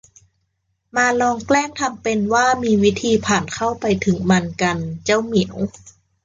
[0.95, 5.57] มาลองแกล้งทำเป็นว่ามีวิธีผ่านเข้าไปถึงมันกัน เจ้าเหมียว